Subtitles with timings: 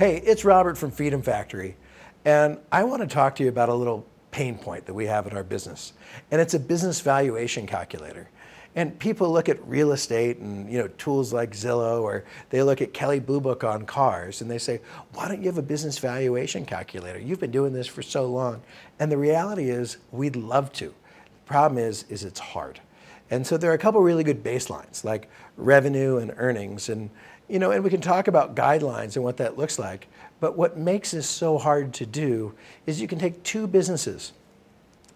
[0.00, 1.76] Hey, it's Robert from Freedom Factory,
[2.24, 5.26] and I want to talk to you about a little pain point that we have
[5.26, 5.92] in our business.
[6.30, 8.30] And it's a business valuation calculator.
[8.74, 12.80] And people look at real estate and you know tools like Zillow, or they look
[12.80, 14.80] at Kelley Blue Book on cars, and they say,
[15.12, 17.18] "Why don't you have a business valuation calculator?
[17.18, 18.62] You've been doing this for so long."
[19.00, 20.86] And the reality is, we'd love to.
[20.86, 22.80] The problem is, is it's hard.
[23.30, 27.10] And so there are a couple really good baselines, like revenue and earnings, and
[27.48, 30.08] you know, and we can talk about guidelines and what that looks like.
[30.38, 32.54] But what makes this so hard to do
[32.86, 34.32] is you can take two businesses,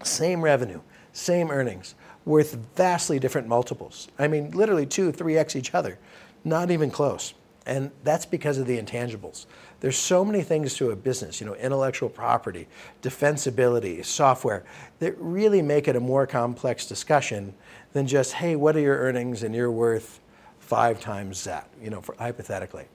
[0.02, 0.80] same revenue,
[1.12, 1.94] same earnings
[2.24, 4.08] worth vastly different multiples.
[4.18, 5.98] I mean, literally two, three X each other,
[6.44, 7.34] not even close.
[7.66, 9.46] And that's because of the intangibles.
[9.80, 12.68] There's so many things to a business, you know, intellectual property,
[13.02, 14.64] defensibility, software,
[14.98, 17.54] that really make it a more complex discussion
[17.92, 20.20] than just, hey, what are your earnings and you're worth
[20.58, 22.86] five times that, you know, for, hypothetically.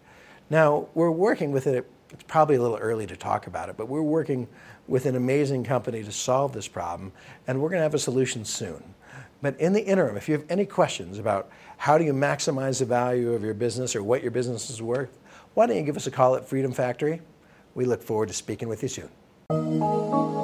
[0.50, 3.88] Now, we're working with it, it's probably a little early to talk about it, but
[3.88, 4.48] we're working
[4.88, 7.12] with an amazing company to solve this problem,
[7.48, 8.84] and we're going to have a solution soon.
[9.42, 12.86] But in the interim, if you have any questions about how do you maximize the
[12.86, 15.18] value of your business or what your business is worth,
[15.54, 17.22] why don't you give us a call at Freedom Factory?
[17.76, 20.39] We look forward to speaking with you soon.